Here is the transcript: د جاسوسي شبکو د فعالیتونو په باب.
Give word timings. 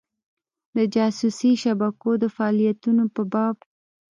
د 0.75 0.77
جاسوسي 0.95 1.51
شبکو 1.63 2.11
د 2.21 2.23
فعالیتونو 2.35 3.03
په 3.15 3.21
باب. 3.33 3.55